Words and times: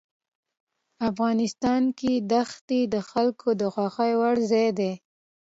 افغانستان 1.09 1.83
کې 1.99 2.11
دښتې 2.31 2.81
د 2.93 2.95
خلکو 3.09 3.49
د 3.61 3.63
خوښې 3.73 4.11
وړ 4.19 4.35
ځای 4.51 4.67
دی. 4.79 4.91